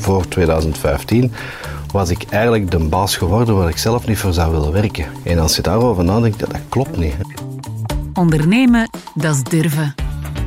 [0.00, 1.32] voor 2015
[1.92, 5.06] was ik eigenlijk de baas geworden waar ik zelf niet voor zou willen werken.
[5.22, 7.12] En als je daarover nadenkt, dat, klopt niet.
[7.12, 7.44] Hè.
[8.20, 9.94] Ondernemen, dat is durven.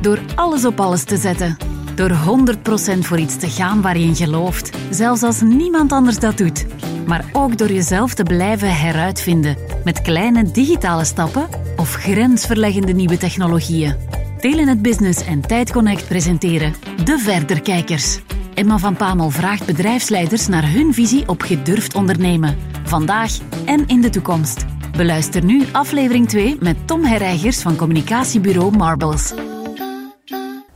[0.00, 1.56] Door alles op alles te zetten.
[1.94, 4.70] Door 100% voor iets te gaan waar je in gelooft.
[4.90, 6.66] Zelfs als niemand anders dat doet.
[7.06, 9.56] Maar ook door jezelf te blijven heruitvinden.
[9.84, 13.96] Met kleine digitale stappen of grensverleggende nieuwe technologieën.
[14.38, 18.20] Telenet Business en Tijdconnect presenteren De Verderkijkers.
[18.54, 22.56] Emma van Pamel vraagt bedrijfsleiders naar hun visie op gedurfd ondernemen.
[22.84, 24.64] Vandaag en in de toekomst.
[24.96, 29.34] Beluister nu aflevering 2 met Tom Herreigers van communicatiebureau Marbles.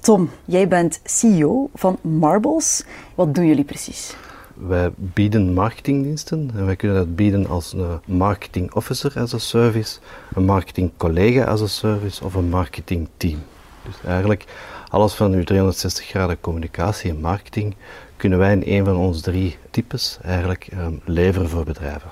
[0.00, 2.84] Tom, jij bent CEO van Marbles.
[3.14, 4.14] Wat doen jullie precies?
[4.54, 9.98] Wij bieden marketingdiensten en wij kunnen dat bieden als een marketing officer as a service,
[10.34, 13.38] een marketing collega as a service of een marketing team.
[13.84, 14.44] Dus eigenlijk
[14.90, 17.74] alles van uw 360 graden communicatie en marketing
[18.16, 22.10] kunnen wij in een van onze drie types eigenlijk um, leveren voor bedrijven.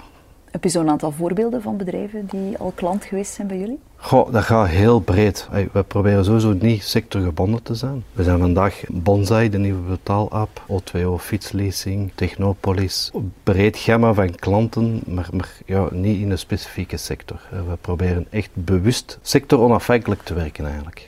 [0.50, 3.78] Heb je zo'n aantal voorbeelden van bedrijven die al klant geweest zijn bij jullie?
[3.96, 5.48] Goh, dat gaat heel breed.
[5.72, 8.04] We proberen sowieso niet sectorgebonden te zijn.
[8.12, 13.10] We zijn vandaag Bonsai, de nieuwe betaalapp, O2O fietsleasing, Technopolis.
[13.42, 17.40] Breed gamma van klanten, maar, maar ja, niet in een specifieke sector.
[17.50, 21.06] We proberen echt bewust sectoronafhankelijk te werken eigenlijk.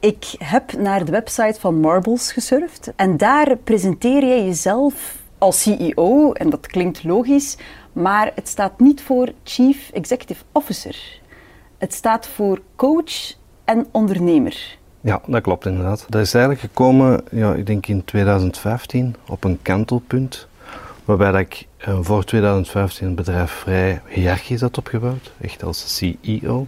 [0.00, 6.32] Ik heb naar de website van Marbles gesurfd en daar presenteer je jezelf als CEO,
[6.32, 7.56] en dat klinkt logisch,
[7.92, 11.20] maar het staat niet voor Chief Executive Officer.
[11.78, 14.78] Het staat voor coach en ondernemer.
[15.00, 16.06] Ja, dat klopt inderdaad.
[16.08, 20.48] Dat is eigenlijk gekomen, ja, ik denk in 2015, op een kantelpunt,
[21.04, 26.66] waarbij ik eh, voor 2015 het bedrijf vrij hiërarchisch had opgebouwd, echt als CEO.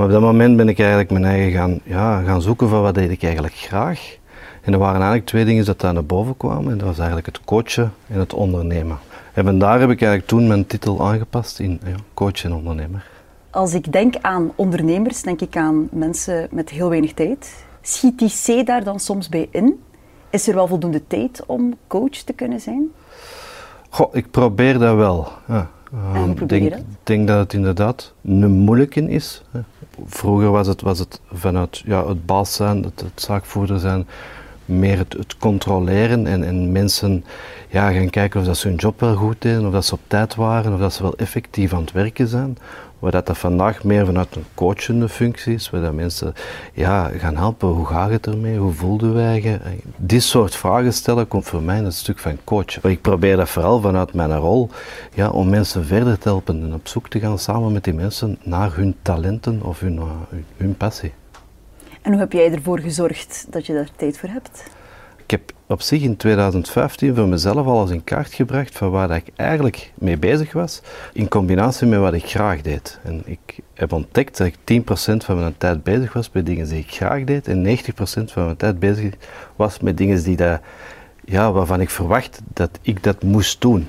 [0.00, 2.94] Maar op dat moment ben ik eigenlijk mijn eigen gaan, ja, gaan zoeken van wat
[2.94, 4.16] deed ik eigenlijk graag.
[4.62, 6.72] En er waren eigenlijk twee dingen dat daar naar boven kwamen.
[6.72, 8.98] En dat was eigenlijk het coachen en het ondernemen.
[9.32, 13.06] En vandaar heb ik eigenlijk toen mijn titel aangepast in ja, coach en ondernemer.
[13.50, 17.64] Als ik denk aan ondernemers, denk ik aan mensen met heel weinig tijd.
[17.82, 19.82] Schiet die C daar dan soms bij in?
[20.30, 22.90] Is er wel voldoende tijd om coach te kunnen zijn?
[23.90, 25.28] Goh, ik probeer dat wel.
[25.48, 25.70] Ja.
[26.36, 29.42] Ik denk, denk dat het inderdaad een moeilijke is.
[30.06, 34.06] Vroeger was het, was het vanuit ja, het baas zijn, het, het zaakvoerder zijn,
[34.64, 37.24] meer het, het controleren en, en, mensen
[37.68, 40.00] ja, gaan kijken of dat ze hun job wel goed deden, of dat ze op
[40.06, 42.58] tijd waren, of dat ze wel effectief aan het werken zijn.
[43.00, 46.34] Waar dat, dat vandaag meer vanuit een coachende functie is, waar dat mensen
[46.72, 47.68] ja, gaan helpen.
[47.68, 48.58] Hoe gaat het ermee?
[48.58, 49.58] Hoe voelden wij je?
[49.96, 52.82] Dit soort vragen stellen komt voor mij een stuk van coach.
[52.82, 54.68] Maar ik probeer dat vooral vanuit mijn rol
[55.14, 58.38] ja, om mensen verder te helpen en op zoek te gaan samen met die mensen
[58.42, 61.12] naar hun talenten of hun, uh, hun, hun passie.
[62.02, 64.64] En hoe heb jij ervoor gezorgd dat je daar tijd voor hebt?
[65.16, 69.26] Ik heb op zich in 2015 voor mezelf alles in kaart gebracht van waar ik
[69.36, 70.80] eigenlijk mee bezig was,
[71.12, 72.98] in combinatie met wat ik graag deed.
[73.02, 76.78] En ik heb ontdekt dat ik 10% van mijn tijd bezig was met dingen die
[76.78, 79.14] ik graag deed en 90% van mijn tijd bezig
[79.56, 80.60] was met dingen die dat,
[81.24, 83.88] ja, waarvan ik verwacht dat ik dat moest doen.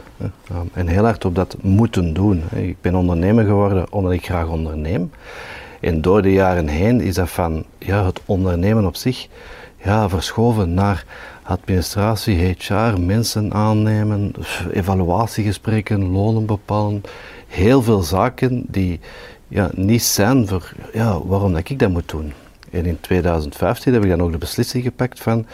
[0.73, 2.43] En heel hard op dat moeten doen.
[2.55, 5.11] Ik ben ondernemer geworden omdat ik graag onderneem.
[5.79, 9.27] En door de jaren heen is dat van ja, het ondernemen op zich
[9.83, 11.05] ja, verschoven naar
[11.43, 14.33] administratie, HR, mensen aannemen,
[14.71, 17.01] evaluatiegesprekken, lonen bepalen.
[17.47, 18.99] Heel veel zaken die
[19.47, 22.33] ja, niet zijn voor ja, waarom dat ik dat moet doen.
[22.71, 25.45] En in 2015 heb ik dan ook de beslissing gepakt van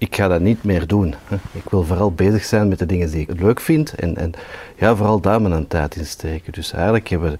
[0.00, 1.14] ik ga dat niet meer doen.
[1.52, 4.32] Ik wil vooral bezig zijn met de dingen die ik leuk vind en, en
[4.76, 6.52] ja, vooral daar mijn tijd in steken.
[6.52, 7.38] Dus eigenlijk hebben we,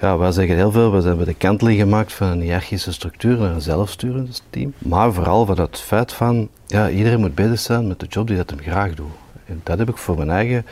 [0.00, 3.54] ja, wij zeggen heel veel, we hebben de kanteling gemaakt van een hiërarchische structuur naar
[3.54, 4.72] een zelfsturend team.
[4.78, 8.36] Maar vooral van het feit van, ja, iedereen moet bezig zijn met de job die
[8.36, 9.12] dat hem graag doet.
[9.46, 10.66] En dat heb ik voor mijn eigen,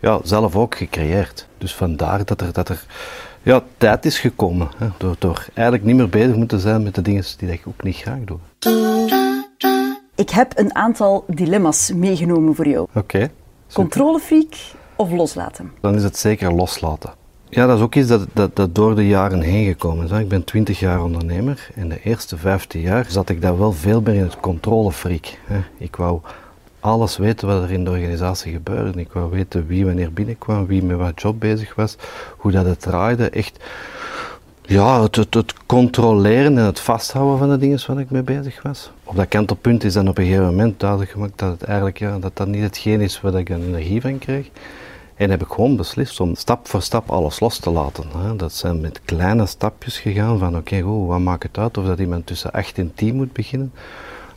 [0.00, 1.46] ja, zelf ook gecreëerd.
[1.58, 2.84] Dus vandaar dat er, dat er
[3.42, 4.68] ja, tijd is gekomen.
[4.76, 7.82] Hè, door, door eigenlijk niet meer bezig moeten zijn met de dingen die ik ook
[7.82, 9.21] niet graag doe.
[10.14, 12.86] Ik heb een aantal dilemma's meegenomen voor jou.
[12.94, 12.98] Oké.
[12.98, 13.30] Okay,
[13.72, 14.54] Controlefreak
[14.96, 15.72] of loslaten?
[15.80, 17.12] Dan is het zeker loslaten.
[17.48, 20.10] Ja, dat is ook iets dat, dat, dat door de jaren heen gekomen is.
[20.10, 24.00] Ik ben 20 jaar ondernemer en de eerste 15 jaar zat ik daar wel veel
[24.00, 25.38] meer in het controlefreak.
[25.78, 26.20] Ik wou
[26.80, 29.00] alles weten wat er in de organisatie gebeurde.
[29.00, 31.96] Ik wou weten wie wanneer binnenkwam, wie met wat job bezig was,
[32.36, 33.30] hoe dat het draaide.
[33.30, 33.64] Echt
[34.62, 38.90] ja, het, controleren en het vasthouden van de dingen waar ik mee bezig was.
[39.04, 42.18] Op dat kantelpunt is dan op een gegeven moment duidelijk gemaakt dat het eigenlijk ja,
[42.18, 44.50] dat, dat niet hetgeen is waar ik een energie van kreeg.
[45.14, 48.04] En heb ik gewoon beslist om stap voor stap alles los te laten.
[48.36, 52.26] Dat zijn met kleine stapjes gegaan van oké, wat maakt het uit of dat iemand
[52.26, 53.72] tussen 8 en 10 moet beginnen.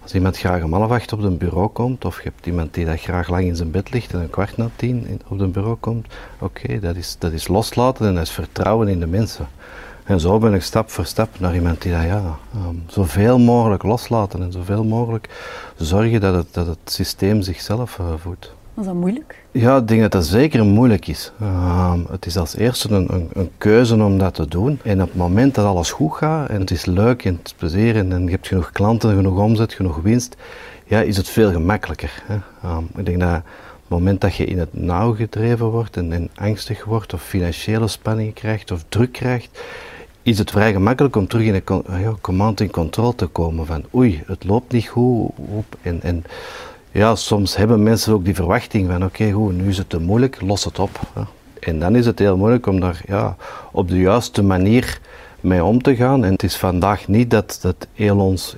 [0.02, 2.86] Als iemand graag om half acht op een bureau komt, of je hebt iemand die
[2.86, 5.76] dat graag lang in zijn bed ligt en een kwart na tien op een bureau
[5.76, 6.08] komt,
[6.40, 9.48] oké, dat, is, dat is loslaten en dat is vertrouwen in de mensen.
[10.06, 13.84] En zo ben ik stap voor stap naar iemand die dat ja, um, zoveel mogelijk
[13.84, 15.30] loslaten en zoveel mogelijk
[15.78, 18.54] zorgen dat het, dat het systeem zichzelf uh, voedt.
[18.74, 19.44] Was dat moeilijk?
[19.52, 21.32] Ja, ik denk dat dat zeker moeilijk is.
[21.42, 24.80] Uh, het is als eerste een, een, een, keuze om dat te doen.
[24.84, 27.54] En op het moment dat alles goed gaat en het is leuk en het is
[27.54, 30.36] plezier en, en je hebt genoeg klanten, genoeg omzet, genoeg winst,
[30.86, 32.24] ja, is het veel gemakkelijker.
[32.26, 32.36] Hè.
[32.66, 36.12] Uh, ik denk dat op het moment dat je in het nauw gedreven wordt en,
[36.12, 39.60] en angstig wordt of financiële spanning krijgt of druk krijgt,
[40.26, 43.84] is het vrij gemakkelijk om terug in een ja, command in control te komen van
[43.96, 45.30] oei, het loopt niet goed.
[45.82, 46.24] En, en
[46.92, 50.42] ja, soms hebben mensen ook die verwachting van oké, goed, nu is het te moeilijk,
[50.42, 51.00] los het op.
[51.60, 53.36] En dan is het heel moeilijk om daar ja,
[53.72, 55.00] op de juiste manier
[55.46, 56.24] mee om te gaan.
[56.24, 58.56] En het is vandaag niet dat, dat heel, ons,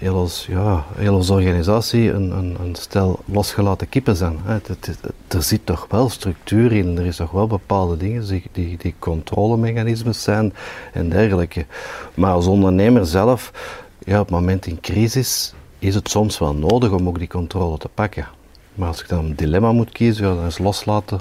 [0.49, 4.37] ja, heel onze organisatie een, een, een stel losgelaten kippen zijn.
[4.43, 4.97] Het, het,
[5.27, 8.95] er zit toch wel structuur in, er is toch wel bepaalde dingen die, die, die
[8.99, 10.53] controlemechanismes zijn
[10.93, 11.65] en dergelijke.
[12.13, 13.51] Maar als ondernemer zelf,
[13.99, 17.77] ja, op het moment in crisis, is het soms wel nodig om ook die controle
[17.77, 18.27] te pakken.
[18.75, 21.19] Maar als ik dan een dilemma moet kiezen, ja, dan is loslaten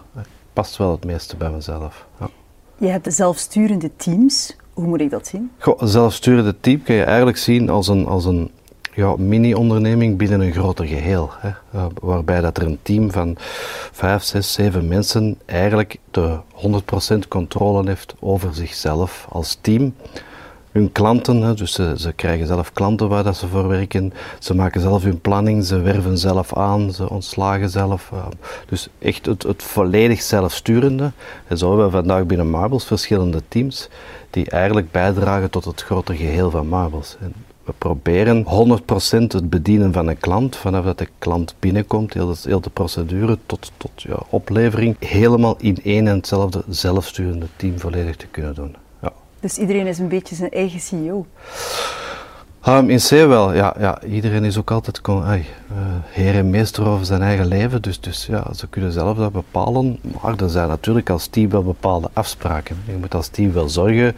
[0.52, 2.06] past wel het meeste bij mezelf.
[2.20, 2.28] Ja.
[2.78, 4.56] Je hebt de zelfsturende teams.
[4.76, 5.50] Hoe moet ik dat zien?
[5.58, 8.50] Goh, zelfsturende team kan je eigenlijk zien als een, als een
[8.94, 11.30] ja, mini-onderneming binnen een groter geheel.
[11.38, 11.48] Hè.
[11.74, 13.34] Uh, waarbij dat er een team van
[13.92, 16.38] 5, 6, 7 mensen eigenlijk de
[17.14, 19.94] 100% controle heeft over zichzelf als team
[20.76, 21.56] hun klanten.
[21.56, 24.12] Dus ze, krijgen zelf klanten waar dat ze voor werken.
[24.38, 28.10] Ze maken zelf hun planning, ze werven zelf aan, ze ontslagen zelf.
[28.12, 28.26] Eh,
[28.68, 31.12] dus echt het, het volledig zelfsturende.
[31.46, 33.88] En zo hebben we vandaag binnen Marbles verschillende teams
[34.30, 37.16] die eigenlijk bijdragen tot het grotere geheel van Marbles.
[37.20, 37.34] En
[37.64, 38.46] we proberen 100%
[39.08, 43.38] het bedienen van een klant, vanaf dat de klant binnenkomt, heel de, heel de procedure
[43.46, 48.76] tot, tot ja, oplevering, helemaal in één en hetzelfde zelfsturende team volledig te kunnen doen.
[49.46, 51.26] Dus iedereen is een beetje zijn eigen CEO?
[52.68, 54.02] Um, in C wel, ja, ja.
[54.02, 57.82] Iedereen is ook altijd ay, uh, heer en meester over zijn eigen leven.
[57.82, 59.98] Dus, dus ja, ze kunnen zelf dat bepalen.
[60.22, 62.76] Maar er zijn natuurlijk als team wel bepaalde afspraken.
[62.86, 64.16] Je moet als team wel zorgen,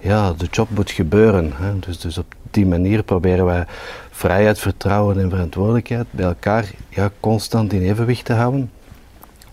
[0.00, 1.52] ja, de job moet gebeuren.
[1.54, 1.78] Hè.
[1.78, 3.64] Dus, dus op die manier proberen wij
[4.10, 8.70] vrijheid, vertrouwen en verantwoordelijkheid bij elkaar ja, constant in evenwicht te houden.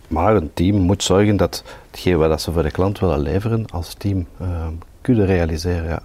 [0.08, 3.94] Maar een team moet zorgen dat hetgeen wat ze voor de klant willen leveren als
[3.94, 4.48] team uh,
[5.06, 5.90] kunnen realiseren.
[5.90, 6.02] Ja.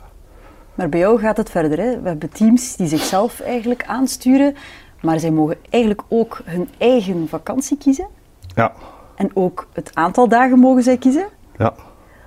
[0.74, 1.78] Maar bij jou gaat het verder.
[1.78, 2.00] Hè?
[2.00, 4.54] We hebben teams die zichzelf eigenlijk aansturen,
[5.00, 8.06] maar zij mogen eigenlijk ook hun eigen vakantie kiezen.
[8.54, 8.72] Ja.
[9.14, 11.26] En ook het aantal dagen mogen zij kiezen.
[11.58, 11.74] Ja,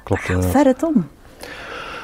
[0.03, 0.21] klopt.
[0.21, 1.07] Gaat ver het om.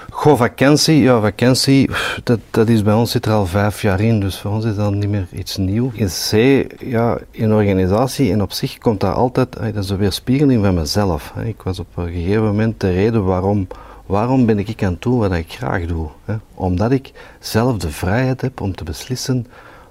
[0.09, 1.89] Goh, vakantie, ja, vakantie,
[2.23, 4.75] dat, dat is bij ons zit er al vijf jaar in, dus voor ons is
[4.75, 5.93] dat niet meer iets nieuws.
[5.93, 10.63] In C, ja, in organisatie en op zich komt daar altijd, dat is een weerspiegeling
[10.63, 11.33] van mezelf.
[11.43, 13.67] Ik was op een gegeven moment de reden waarom
[14.09, 16.09] Waarom ben ik aan het doen wat ik graag doe?
[16.25, 16.35] Hè?
[16.53, 19.47] Omdat ik zelf de vrijheid heb om te beslissen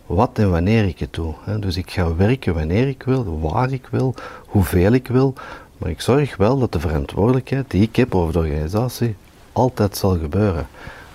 [0.06, 1.34] wat en wanneer ik het doe.
[1.44, 1.58] Hè?
[1.58, 4.14] Dus ik ga werken wanneer ik wil, waar ik wil,
[4.46, 5.34] hoeveel ik wil.
[5.76, 9.14] Maar ik zorg wel dat de verantwoordelijkheid die ik heb over de organisatie
[9.52, 10.66] altijd zal gebeuren.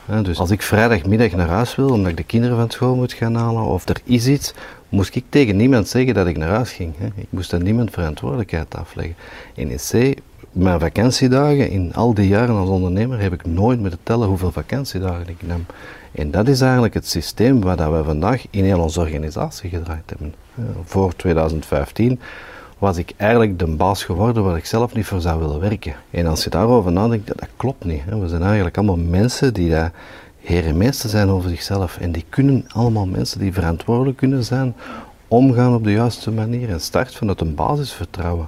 [0.05, 3.35] Dus als ik vrijdagmiddag naar huis wil, omdat ik de kinderen van school moet gaan
[3.35, 4.53] halen, of er is iets,
[4.89, 6.93] moest ik tegen niemand zeggen dat ik naar huis ging.
[7.15, 9.15] Ik moest aan niemand verantwoordelijkheid afleggen.
[9.53, 10.17] In EC
[10.53, 15.27] mijn vakantiedagen in al die jaren als ondernemer heb ik nooit moeten tellen hoeveel vakantiedagen
[15.27, 15.65] ik neem.
[16.11, 20.33] En dat is eigenlijk het systeem waar we vandaag in heel onze organisatie gedraaid hebben.
[20.83, 22.19] Voor 2015
[22.77, 25.95] was ik eigenlijk de baas geworden waar ik zelf niet voor zou willen werken.
[26.09, 28.01] En als je daarover nadenkt, dat, klopt niet.
[28.05, 29.91] We zijn eigenlijk allemaal mensen die daar
[30.39, 31.97] heer en meester zijn over zichzelf.
[31.97, 34.75] En die kunnen allemaal mensen die verantwoordelijk kunnen zijn,
[35.27, 38.47] omgaan op de juiste manier en start vanuit een basisvertrouwen.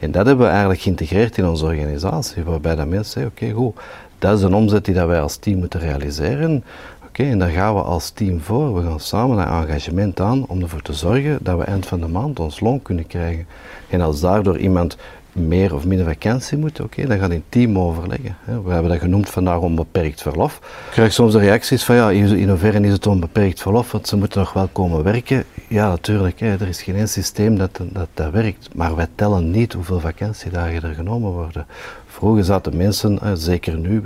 [0.00, 3.76] En dat hebben we eigenlijk geïntegreerd in onze organisatie, waarbij dat mensen zeggen, oké, goed,
[4.18, 6.64] dat is een omzet die dat wij als team moeten realiseren.
[7.06, 8.74] Oké, en daar gaan we als team voor.
[8.74, 12.06] We gaan samen een engagement aan om ervoor te zorgen dat we eind van de
[12.06, 13.46] maand ons loon kunnen krijgen.
[13.88, 14.96] En als daardoor iemand
[15.32, 18.36] meer of minder vakantie moet, oké, dan gaat een team overleggen.
[18.44, 20.56] We hebben dat genoemd vandaag onbeperkt verlof.
[20.56, 24.16] Ik krijg soms de reacties van, ja, in hoeverre is het onbeperkt verlof, want ze
[24.16, 25.44] moeten nog wel komen werken.
[25.68, 30.00] Ja, natuurlijk, er is geen systeem dat, dat, dat werkt, maar wij tellen niet hoeveel
[30.00, 31.66] vakantiedagen er genomen worden.
[32.06, 34.02] Vroeger zaten mensen, zeker nu,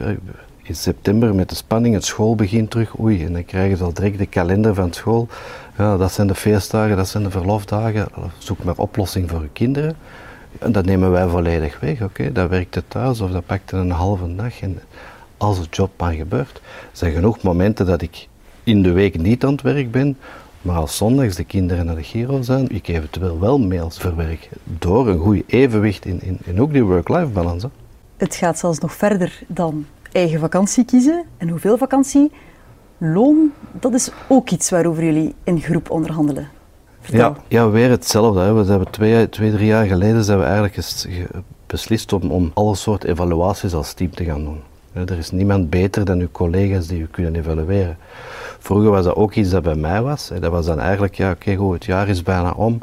[0.62, 3.92] in september met de spanning, het school begint terug, oei, en dan krijgen ze al
[3.92, 5.28] direct de kalender van school.
[5.78, 9.96] Ja, dat zijn de feestdagen, dat zijn de verlofdagen, zoek maar oplossing voor uw kinderen.
[10.68, 12.02] Dat nemen wij volledig weg.
[12.02, 14.60] Oké, dat werkte thuis of dat pakte een halve dag.
[14.60, 14.80] En
[15.36, 16.60] als het job maar gebeurt,
[16.92, 18.28] zijn genoeg momenten dat ik
[18.62, 20.16] in de week niet aan het werk ben,
[20.62, 24.48] Maar als zondags de kinderen naar de Giro zijn, ik eventueel wel mails verwerk.
[24.64, 27.70] Door een goed evenwicht in, in, in ook die work-life balance.
[28.16, 32.32] Het gaat zelfs nog verder dan eigen vakantie kiezen en hoeveel vakantie.
[32.98, 36.48] Loon, dat is ook iets waarover jullie in groep onderhandelen.
[37.06, 38.40] Ja, ja, weer hetzelfde.
[38.40, 38.52] Hè.
[38.52, 40.78] We hebben twee, twee, drie jaar geleden zijn we eigenlijk
[41.66, 44.60] beslist om, om alle soorten evaluaties als team te gaan doen.
[44.92, 47.96] Er is niemand beter dan uw collega's die u kunnen evalueren.
[48.58, 50.30] Vroeger was dat ook iets dat bij mij was.
[50.40, 52.78] Dat was dan eigenlijk, ja oké goed, het jaar is bijna om.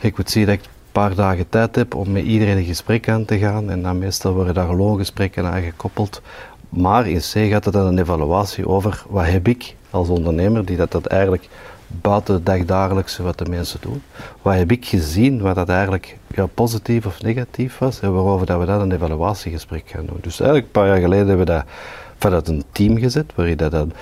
[0.00, 3.08] Ik moet zien dat ik een paar dagen tijd heb om met iedereen een gesprek
[3.08, 3.70] aan te gaan.
[3.70, 6.22] En dan meestal worden daar loongesprekken aan gekoppeld.
[6.68, 10.76] Maar in C gaat het dan een evaluatie over wat heb ik als ondernemer, die
[10.76, 11.48] dat, dat eigenlijk
[11.88, 14.02] buiten het dagdagelijkse wat de mensen doen.
[14.42, 18.58] Wat heb ik gezien, wat dat eigenlijk ja, positief of negatief was, en waarover dat
[18.58, 20.18] we dan een evaluatiegesprek gaan doen.
[20.20, 21.64] Dus eigenlijk een paar jaar geleden hebben we dat
[22.18, 23.92] vanuit een team gezet, waarin dat dan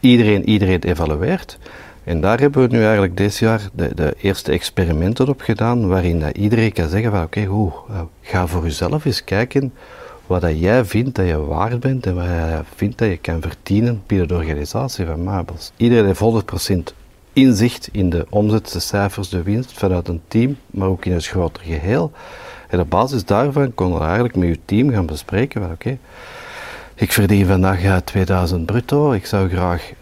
[0.00, 1.58] iedereen iedereen evalueert.
[2.04, 6.20] En daar hebben we nu eigenlijk dit jaar de, de eerste experimenten op gedaan, waarin
[6.20, 9.72] dat iedereen kan zeggen van oké, okay, uh, ga voor jezelf eens kijken
[10.26, 13.40] wat dat jij vindt dat je waard bent en wat jij vindt dat je kan
[13.40, 15.72] verdienen binnen de organisatie van Mabels.
[15.76, 16.44] Iedereen heeft
[16.90, 16.94] 100%
[17.34, 21.26] inzicht in de omzet, de cijfers, de winst vanuit een team, maar ook in het
[21.26, 22.12] grotere geheel.
[22.68, 25.98] En op basis daarvan kon je eigenlijk met je team gaan bespreken van oké,
[26.94, 29.92] ik verdien vandaag 2000 bruto, ik zou graag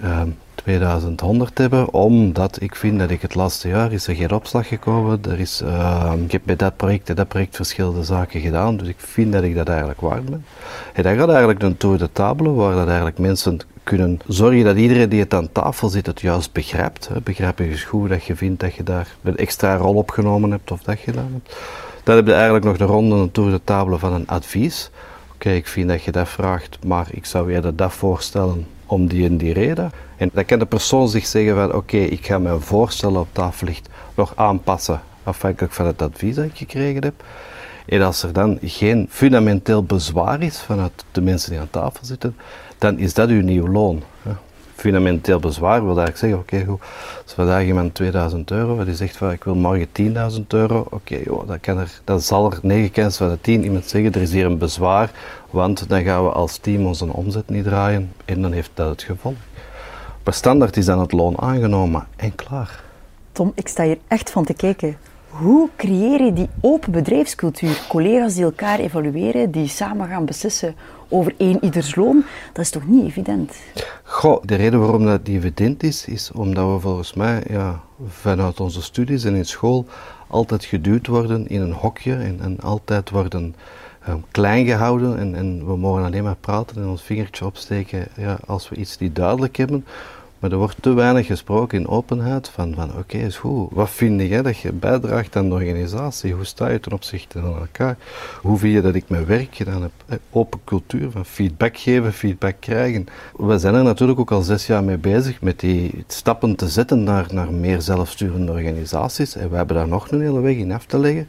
[0.63, 5.21] 2100 hebben, omdat ik vind dat ik het laatste jaar is er geen opslag gekomen.
[5.25, 8.89] Er is, uh, ik heb met dat project en dat project verschillende zaken gedaan, dus
[8.89, 10.45] ik vind dat ik dat eigenlijk waard ben.
[10.93, 14.77] En dan gaat eigenlijk een tour de table, waar dat eigenlijk mensen kunnen zorgen dat
[14.77, 17.09] iedereen die het aan tafel zit het juist begrijpt.
[17.09, 17.21] Hè.
[17.21, 20.71] Begrijp je dus goed dat je vindt dat je daar een extra rol opgenomen hebt
[20.71, 21.57] of dat gedaan hebt.
[22.05, 24.91] Dan heb je eigenlijk nog de ronde tour de table van een advies.
[25.35, 29.27] Oké, ik vind dat je dat vraagt, maar ik zou je dat voorstellen om die
[29.27, 29.91] en die reden.
[30.17, 33.67] En dan kan de persoon zich zeggen van oké, ik ga mijn voorstel op tafel
[33.67, 37.25] ligt nog aanpassen, afhankelijk van het advies dat ik gekregen heb.
[37.87, 42.37] En als er dan geen fundamenteel bezwaar is vanuit de mensen die aan tafel zitten,
[42.79, 44.03] dan is dat uw nieuw loon.
[44.83, 46.81] Fundamenteel bezwaar wil eigenlijk zeggen, oké goed,
[47.25, 49.89] als vandaag iemand 2000 euro, die zegt van ik wil morgen
[50.39, 53.89] 10.000 euro, oké dan, kan er, dan zal er 9 keer van de 10 iemand
[53.89, 55.11] zeggen, er is hier een bezwaar,
[55.51, 59.03] want dan gaan we als team onze omzet niet draaien en dan heeft dat het
[59.03, 59.35] gevolg.
[60.25, 62.83] Maar standaard is dan het loon aangenomen en klaar.
[63.33, 64.97] Tom, ik sta hier echt van te kijken.
[65.29, 67.83] Hoe creëer je die open bedrijfscultuur?
[67.89, 70.75] Collega's die elkaar evalueren, die samen gaan beslissen
[71.13, 73.57] over één ieders loon, dat is toch niet evident?
[74.03, 78.83] Goh, de reden waarom dat evident is, is omdat we volgens mij ja, vanuit onze
[78.83, 79.87] studies en in school
[80.27, 83.55] altijd geduwd worden in een hokje en, en altijd worden
[84.09, 88.39] um, klein gehouden en, en, we mogen alleen maar praten en ons vingertje opsteken ja,
[88.47, 89.85] als we iets niet duidelijk hebben.
[90.43, 93.69] Maar er wordt te weinig gesproken in openheid van, van oké, is goed.
[93.73, 96.33] Wat vind jij dat je bijdraagt aan de organisatie?
[96.33, 97.97] Hoe sta je ten opzichte van elkaar?
[98.41, 99.91] Hoe vind je dat ik mijn werk gedaan heb?
[100.07, 103.07] Eh, open cultuur van feedback geven, feedback krijgen.
[103.37, 107.03] We zijn er natuurlijk ook al zes jaar mee bezig met die stappen te zetten
[107.03, 109.37] naar, naar meer zelfsturende organisaties.
[109.37, 111.29] En we hebben daar nog een hele weg in af te leggen.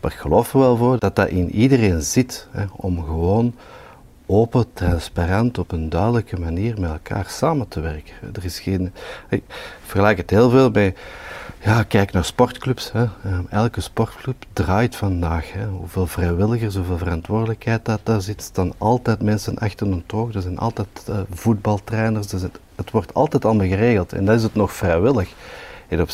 [0.00, 3.54] Maar ik geloof er wel voor dat dat in iedereen zit, hè, om gewoon
[4.32, 8.14] open, transparant, op een duidelijke manier met elkaar samen te werken.
[8.32, 8.92] Er is geen,
[9.28, 9.42] ik
[9.84, 10.94] vergelijk het heel veel bij,
[11.64, 12.92] ja, kijk naar sportclubs.
[12.92, 13.04] Hè.
[13.24, 15.52] Ehm, elke sportclub draait vandaag.
[15.52, 15.66] Hè.
[15.66, 20.34] Hoeveel vrijwilligers, hoeveel verantwoordelijkheid dat daar zit, staan altijd mensen achter een toog.
[20.34, 22.32] Er zijn altijd uh, voetbaltrainers.
[22.32, 25.28] het, het wordt altijd allemaal geregeld en dat is het nog vrijwillig.
[26.00, 26.10] Op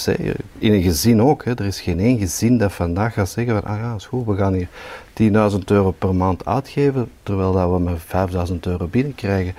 [0.58, 1.44] in een gezin ook.
[1.44, 1.50] Hè.
[1.54, 4.36] Er is geen één gezin dat vandaag gaat zeggen van, ah ja, is goed, we
[4.36, 4.68] gaan hier
[5.52, 9.54] 10.000 euro per maand uitgeven, terwijl dat we maar 5.000 euro binnenkrijgen.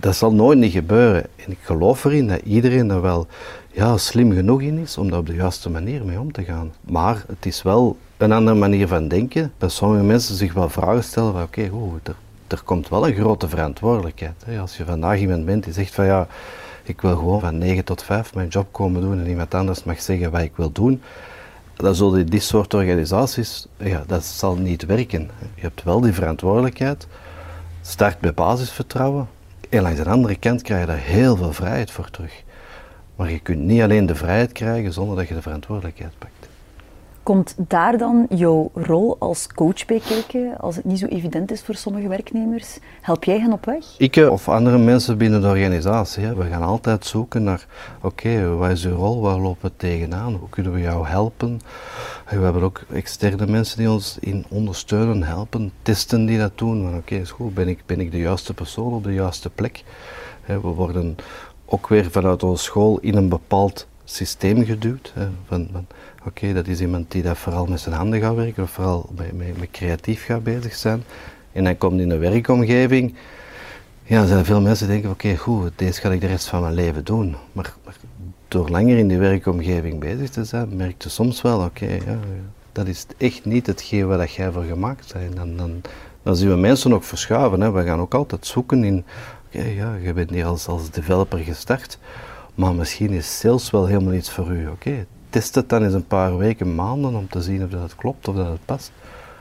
[0.00, 1.26] Dat zal nooit niet gebeuren.
[1.36, 3.26] En ik geloof erin dat iedereen er wel
[3.70, 6.72] ja, slim genoeg in is om daar op de juiste manier mee om te gaan.
[6.80, 9.52] Maar het is wel een andere manier van denken.
[9.58, 11.70] Dat sommige mensen zich wel vragen stellen van oké,
[12.02, 12.14] er,
[12.46, 14.42] er komt wel een grote verantwoordelijkheid.
[14.44, 14.58] Hè.
[14.60, 16.26] Als je vandaag iemand bent die zegt van ja,
[16.82, 20.02] ik wil gewoon van 9 tot 5 mijn job komen doen en iemand anders mag
[20.02, 21.02] zeggen wat ik wil doen.
[21.76, 25.30] Dan zullen dit soort organisaties, ja, dat zal niet werken.
[25.54, 27.06] Je hebt wel die verantwoordelijkheid,
[27.80, 29.28] start bij basisvertrouwen
[29.68, 32.42] en langs de andere kant krijg je daar heel veel vrijheid voor terug.
[33.16, 36.31] Maar je kunt niet alleen de vrijheid krijgen zonder dat je de verantwoordelijkheid pakt.
[37.22, 41.62] Komt daar dan jouw rol als coach bij kijken, als het niet zo evident is
[41.62, 42.78] voor sommige werknemers?
[43.00, 43.84] Help jij hen op weg?
[43.98, 47.66] Ik eh, of andere mensen binnen de organisatie, we gaan altijd zoeken naar,
[48.00, 51.60] oké, wat is uw rol, waar lopen we tegenaan, hoe kunnen we jou helpen?
[52.28, 56.96] We hebben ook externe mensen die ons in ondersteunen, helpen, testen die dat doen.
[56.96, 59.84] Oké, is goed, ben ik, ben ik de juiste persoon op de juiste plek?
[60.46, 61.16] We worden
[61.64, 65.12] ook weer vanuit onze school in een bepaald systeem geduwd.
[65.46, 65.86] Van, van
[66.24, 69.58] Oké, dat is iemand die dat vooral met zijn handen gaat werken of vooral met,
[69.58, 71.02] met, creatief gaat bezig zijn.
[71.52, 73.14] En dan komt in een werkomgeving.
[74.02, 76.60] Ja, dan zijn veel mensen die denken, oké, goed, deze ga ik de rest van
[76.60, 77.36] mijn leven doen.
[77.52, 77.74] Maar,
[78.48, 82.18] door langer in die werkomgeving bezig te zijn, merk je soms wel, oké, ja,
[82.72, 85.36] dat is echt niet hetgeen waar jij voor gemaakt bent.
[85.36, 85.80] Dan, dan,
[86.22, 87.60] dan zien we mensen ook verschuiven.
[87.60, 87.70] Hè.
[87.70, 89.04] We gaan ook altijd zoeken in,
[89.46, 91.98] oké, ja, je bent hier als, als developer gestart,
[92.54, 94.68] maar misschien is sales wel helemaal iets voor u.
[94.68, 97.96] Oké, test het dan eens een paar weken, maanden om te zien of dat het
[97.96, 98.92] klopt, of dat het past.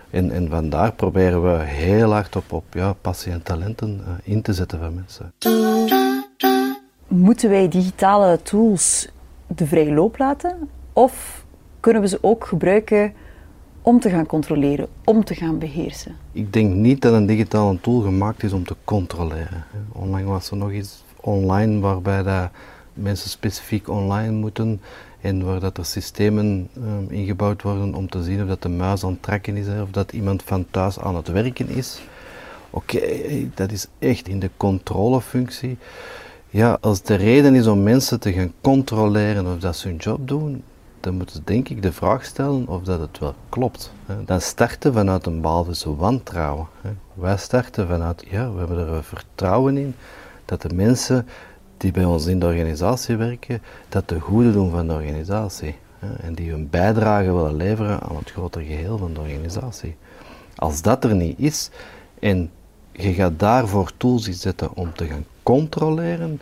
[0.09, 4.41] En, en vandaar proberen we heel hard op, op ja, passie en talenten uh, in
[4.41, 5.33] te zetten van mensen.
[7.07, 9.07] Moeten wij digitale tools
[9.47, 10.69] de vrije loop laten?
[10.93, 11.45] Of
[11.79, 13.13] kunnen we ze ook gebruiken
[13.81, 16.15] om te gaan controleren, om te gaan beheersen?
[16.31, 19.65] Ik denk niet dat een digitale tool gemaakt is om te controleren.
[19.91, 22.49] Onlangs was er nog iets online waarbij dat
[23.01, 24.81] mensen specifiek online moeten
[25.21, 29.03] en waar dat er systemen um, ingebouwd worden om te zien of dat de muis
[29.03, 32.01] aan het trekken is of dat iemand van thuis aan het werken is.
[32.69, 33.01] Oké,
[33.53, 35.77] dat is echt in de controlefunctie.
[36.49, 40.27] Ja, als de reden is om mensen te gaan controleren of dat ze hun job
[40.27, 40.63] doen,
[40.99, 43.93] dan moeten ze denk ik de vraag stellen of dat het wel klopt.
[44.25, 46.67] Dan starten vanuit een bepaalde wantrouwen.
[47.13, 49.95] Wij starten vanuit, ja, we hebben er vertrouwen in
[50.45, 51.27] dat de mensen
[51.81, 55.75] die bij ons in de organisatie werken, dat de goede doen van de organisatie.
[56.21, 59.95] En die hun bijdrage willen leveren aan het grotere geheel van de organisatie.
[60.55, 61.69] Als dat er niet is
[62.19, 62.51] en
[62.91, 66.41] je gaat daarvoor tools zetten om te gaan controleren,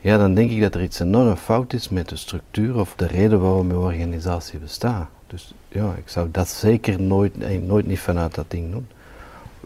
[0.00, 3.06] ja, dan denk ik dat er iets enorm fout is met de structuur of de
[3.06, 5.08] reden waarom je organisatie bestaat.
[5.26, 8.86] Dus ja, ik zou dat zeker nooit, nooit niet vanuit dat ding doen.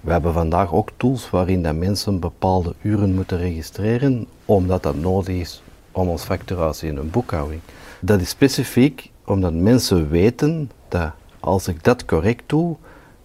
[0.01, 5.35] We hebben vandaag ook tools waarin dat mensen bepaalde uren moeten registreren, omdat dat nodig
[5.35, 7.61] is om ons facturatie in een boekhouding.
[8.01, 12.77] Dat is specifiek omdat mensen weten dat als ik dat correct doe,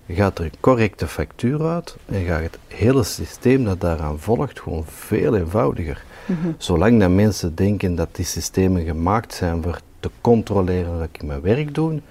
[0.10, 4.86] gaat er een correcte factuur uit en gaat het hele systeem dat daaraan volgt gewoon
[4.86, 6.04] veel eenvoudiger.
[6.26, 6.52] Mhm.
[6.58, 11.42] Zolang dat mensen denken dat die systemen gemaakt zijn voor te controleren dat ik mijn
[11.42, 12.02] werk doe,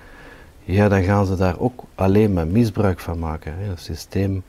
[0.65, 3.53] ja, dan gaan ze daar ook alleen maar misbruik van maken.
[3.53, 4.43] Een systeem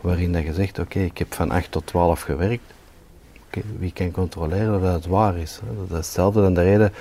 [0.00, 2.62] waarin dat je zegt, oké, ik heb van 8 tot 12 gewerkt.
[3.46, 5.60] Okay, wie kan controleren of dat het waar is?
[5.88, 6.92] Dat is hetzelfde dan de reden,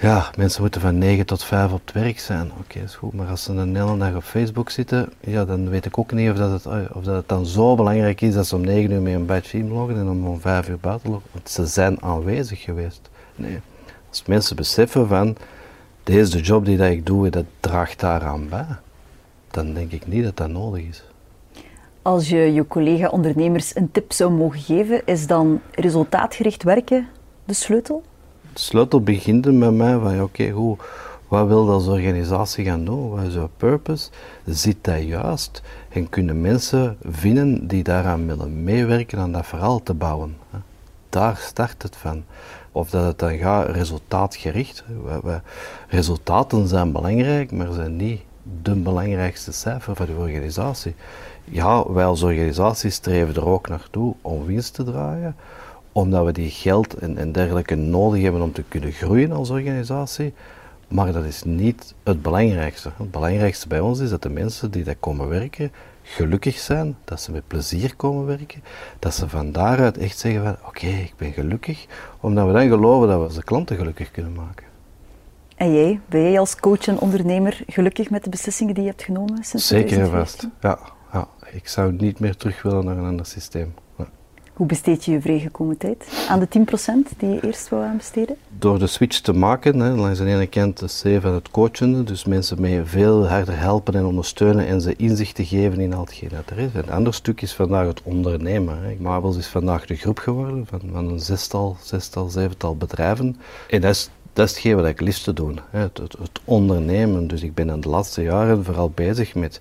[0.00, 2.50] ja, mensen moeten van 9 tot 5 op het werk zijn.
[2.60, 5.86] Oké, is goed, maar als ze een hele dag op Facebook zitten, ja, dan weet
[5.86, 8.54] ik ook niet of, dat het, of dat het dan zo belangrijk is dat ze
[8.56, 11.30] om 9 uur met een badge film loggen en om 5 uur buiten loggen.
[11.32, 13.10] Want ze zijn aanwezig geweest.
[13.34, 13.60] Nee,
[14.08, 15.36] als mensen beseffen van,
[16.04, 18.66] deze de job die dat ik doe, dat draagt daaraan bij,
[19.50, 21.04] dan denk ik niet dat dat nodig is.
[22.02, 27.08] Als je je collega-ondernemers een tip zou mogen geven, is dan resultaatgericht werken
[27.44, 28.02] de sleutel?
[28.52, 30.76] De sleutel begint met mij van, oké, okay,
[31.28, 33.10] wat wil dat als organisatie gaan doen?
[33.10, 34.10] Wat is jouw purpose?
[34.46, 35.62] Zit dat juist?
[35.88, 40.36] En kunnen mensen vinden die daaraan willen meewerken aan dat verhaal te bouwen?
[41.08, 42.24] Daar start het van.
[42.74, 44.84] Of dat het dan gaat resultaatgericht.
[45.88, 48.20] Resultaten zijn belangrijk, maar zijn niet
[48.62, 50.94] de belangrijkste cijfer voor de organisatie.
[51.44, 55.36] Ja, wij als organisatie streven er ook naartoe om winst te draaien,
[55.92, 60.34] omdat we die geld en dergelijke nodig hebben om te kunnen groeien als organisatie.
[60.88, 62.90] Maar dat is niet het belangrijkste.
[62.96, 65.72] Het belangrijkste bij ons is dat de mensen die daar komen werken
[66.06, 68.62] gelukkig zijn, dat ze met plezier komen werken,
[68.98, 71.86] dat ze van daaruit echt zeggen van oké, ik ben gelukkig,
[72.20, 74.66] omdat we dan geloven dat we onze klanten gelukkig kunnen maken.
[75.56, 79.02] En jij, ben jij als coach en ondernemer gelukkig met de beslissingen die je hebt
[79.02, 80.78] genomen sinds Zeker en vast, ja,
[81.12, 81.28] ja.
[81.52, 83.74] Ik zou niet meer terug willen naar een ander systeem.
[84.54, 86.26] Hoe besteed je je vrijgekomen tijd?
[86.28, 88.36] Aan de 10% die je eerst wou aanbesteden?
[88.58, 92.24] Door de switch te maken, hè, langs de ene kant de van het coachende, dus
[92.24, 96.28] mensen mee veel harder helpen en ondersteunen en ze inzicht te geven in al hetgeen
[96.28, 96.72] dat er is.
[96.72, 98.82] En een ander stuk is vandaag het ondernemen.
[98.82, 98.96] Hè.
[98.98, 103.36] Marvels is vandaag de groep geworden van, van een zestal, zestal, zevental bedrijven.
[103.68, 107.26] En dat is dat is hetgeen wat ik liefst doe, het, het, het, ondernemen.
[107.26, 109.60] Dus ik ben in de laatste jaren vooral bezig met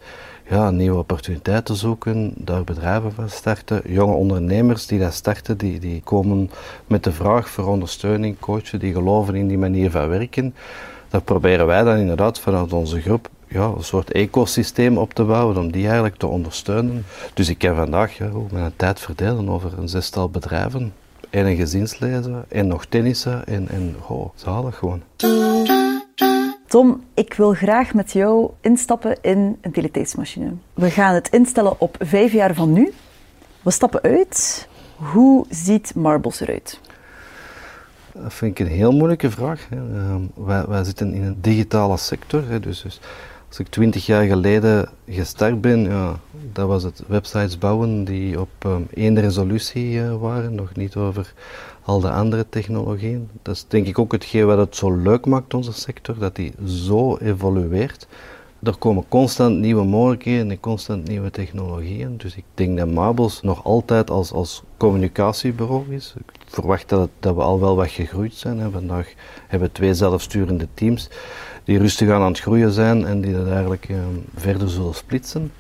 [0.49, 3.81] ja, nieuwe opportuniteiten zoeken, daar bedrijven van starten.
[3.86, 6.51] Jonge ondernemers die dat starten, die, die komen
[6.88, 10.55] met de vraag voor ondersteuning, coachen, die geloven in die manier van werken.
[11.09, 15.57] Daar proberen wij dan inderdaad vanuit onze groep ja, een soort ecosysteem op te bouwen
[15.57, 17.05] om die eigenlijk te ondersteunen.
[17.33, 20.93] Dus ik kan vandaag ja, mijn tijd verdelen over een zestal bedrijven.
[21.33, 25.01] En een gezinslezen, en nog tennissen, en, en oh, zalig gewoon.
[26.67, 30.51] Tom, ik wil graag met jou instappen in een teletijdsmachine.
[30.73, 32.93] We gaan het instellen op vijf jaar van nu.
[33.61, 34.67] We stappen uit.
[34.95, 36.79] Hoe ziet Marbles eruit?
[38.11, 39.67] Dat vind ik een heel moeilijke vraag.
[39.71, 42.99] Ehm, wij, wij, zitten in een digitale sector, hè, dus, dus,
[43.53, 46.19] als ik twintig jaar geleden gestart ben, ja,
[46.51, 51.33] dat was het websites bouwen die op um, één resolutie uh, waren, nog niet over
[51.83, 53.29] al de andere technologieën.
[53.41, 56.53] Dat is denk ik ook hetgeen wat het zo leuk maakt, onze sector, dat die
[56.65, 58.07] zo evolueert.
[58.63, 62.17] Er komen constant nieuwe mogelijkheden en constant nieuwe technologieën.
[62.17, 66.13] Dus ik denk dat Marbles nog altijd als, als communicatiebureau is.
[66.17, 68.59] Ik verwacht dat, dat we al wel wat gegroeid zijn.
[68.59, 68.69] Hè.
[68.69, 69.13] Vandaag
[69.47, 71.09] hebben we twee zelfsturende teams
[71.63, 73.97] die rustig aan, aan het groeien zijn en die dat eigenlijk eh,
[74.36, 75.52] verder zullen splitsen.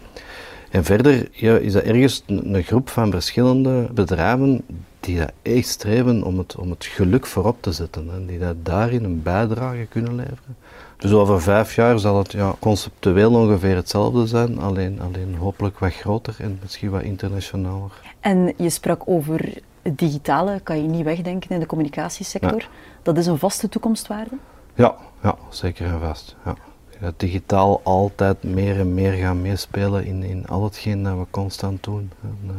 [0.69, 4.61] En verder ja, is dat ergens een, een groep van verschillende bedrijven
[4.99, 8.55] die dat echt streven om het, om het geluk voorop te zetten en die dat
[8.65, 10.55] daarin een bijdrage kunnen leveren.
[10.97, 15.93] Dus over vijf jaar zal het ja, conceptueel ongeveer hetzelfde zijn, alleen, alleen hopelijk wat
[15.93, 17.91] groter en misschien wat internationaler.
[18.19, 22.67] En je sprak over het digitale, kan je niet wegdenken in de communicatiesector.
[23.01, 24.37] Dat is een vaste toekomstwaarde?
[24.75, 26.35] Ja, ja zeker en vast.
[26.45, 26.55] Ja.
[26.99, 31.83] Dat digitaal altijd meer en meer gaan meespelen in, in al hetgeen dat we constant
[31.83, 32.11] doen.
[32.21, 32.53] En, uh,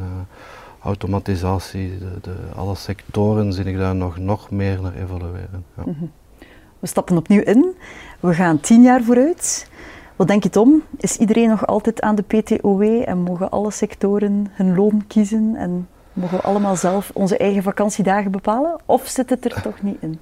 [0.82, 5.64] automatisatie, de, de, alle sectoren zie ik daar nog, nog meer naar evolueren.
[5.76, 5.82] Ja.
[5.86, 6.10] Mm -hmm.
[6.78, 7.74] We stappen opnieuw in.
[8.20, 9.70] We gaan tien jaar vooruit.
[10.16, 10.82] Wat denk je Tom?
[10.96, 15.88] Is iedereen nog altijd aan de PTOW en mogen alle sectoren hun loon kiezen en
[16.12, 18.80] mogen we allemaal zelf onze eigen vakantiedagen bepalen?
[18.84, 20.20] Of zit het er toch niet in?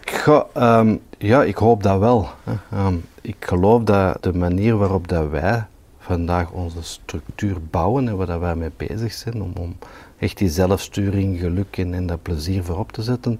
[0.00, 0.46] Ga,
[0.78, 2.28] um, ja, ik hoop dat wel.
[2.74, 5.64] Um, ik geloof dat de manier waarop dat wij
[5.98, 9.76] vandaag onze structuur bouwen en waar wij mee bezig zijn, om, om
[10.18, 13.38] echt die zelfsturing, geluk en, en dat plezier voorop te zetten,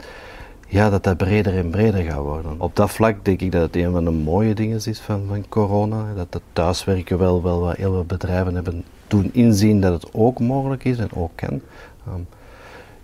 [0.69, 2.61] ja, dat dat breder en breder gaat worden.
[2.61, 5.49] Op dat vlak denk ik dat het een van de mooie dingen is van, van
[5.49, 6.14] corona.
[6.14, 10.40] Dat het thuiswerken wel, wel wat heel veel bedrijven hebben doen inzien dat het ook
[10.40, 11.61] mogelijk is en ook kan.
[12.09, 12.27] Um,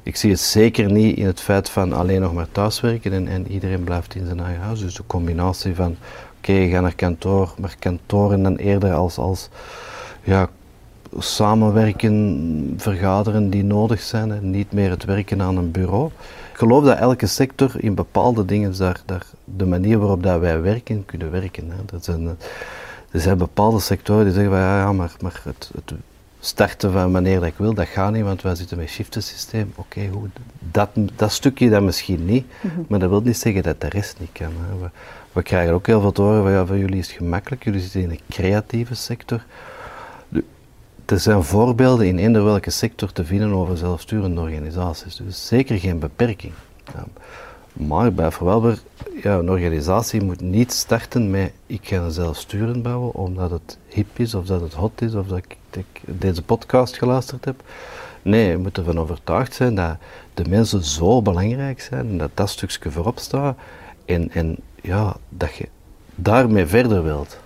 [0.07, 3.53] ik zie het zeker niet in het feit van alleen nog maar thuiswerken en, en
[3.53, 4.81] iedereen blijft in zijn eigen huis.
[4.81, 5.97] Dus de combinatie van,
[6.39, 9.49] oké, okay, ga naar kantoor, maar kantoren dan eerder als, als
[10.23, 10.49] ja,
[11.19, 16.07] samenwerken, vergaderen die nodig zijn en niet meer het werken aan een bureau.
[16.53, 20.61] Ik geloof dat elke sector in bepaalde dingen daar, daar de manier waarop dat wij
[20.61, 21.71] werken kunnen werken.
[21.71, 21.85] Hè.
[21.87, 22.27] Dat zijn,
[23.11, 25.71] er zijn bepaalde sectoren die zeggen van ja, maar, maar het
[26.41, 29.73] starten van wanneer dat ik wil, dat gaat niet, want wij zitten met shiftensysteem.
[29.75, 30.31] Oké, okay, goed.
[30.71, 32.85] Dat, dat stukje dat misschien niet, mm -hmm.
[32.89, 34.53] maar dat wil niet zeggen dat de rest niet kan.
[34.69, 34.79] Hè.
[34.79, 34.91] We,
[35.33, 37.81] we, krijgen ook heel veel te horen van ja, voor jullie is het gemakkelijk, jullie
[37.81, 39.45] zitten in een creatieve sector.
[41.05, 45.99] Er zijn voorbeelden in eender welke sector te vinden over zelfsturende organisaties, dus zeker geen
[45.99, 46.53] beperking.
[46.95, 47.05] Ja.
[47.77, 48.83] Maar bij Verwelber,
[49.23, 54.19] ja, een organisatie moet niet starten met ik ga een zelfsturend bouwen omdat het hip
[54.19, 57.63] is of dat het hot is of dat ik, dat ik deze podcast geluisterd heb.
[58.23, 59.97] Nee, je moet ervan overtuigd zijn dat
[60.35, 63.57] de mensen zo belangrijk zijn en dat dat stukje voorop staat
[64.05, 65.69] en, en ja, dat je
[66.15, 67.39] daarmee verder wilt.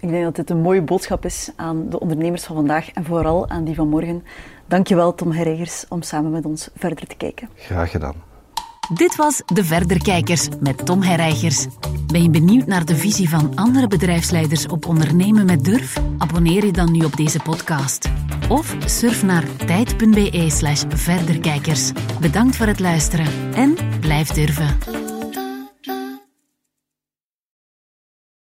[0.00, 3.48] Ik denk dat dit een mooie boodschap is aan de ondernemers van vandaag en vooral
[3.48, 4.24] aan die van morgen.
[4.66, 7.48] Dankjewel Tom Herregers om samen met ons verder te kijken.
[7.54, 8.33] Graag gedaan.
[8.88, 11.66] Dit was De Verderkijkers met Tom Herreigers.
[12.06, 16.00] Ben je benieuwd naar de visie van andere bedrijfsleiders op ondernemen met durf?
[16.18, 18.08] Abonneer je dan nu op deze podcast.
[18.48, 21.92] Of surf naar tijd.be slash verderkijkers.
[22.20, 25.13] Bedankt voor het luisteren en blijf durven.